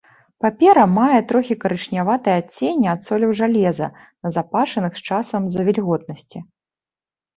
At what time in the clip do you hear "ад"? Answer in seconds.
2.95-3.05